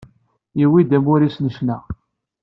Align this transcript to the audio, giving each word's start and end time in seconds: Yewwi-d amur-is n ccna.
Yewwi-d 0.59 0.91
amur-is 0.97 1.37
n 1.39 1.47
ccna. 1.55 1.77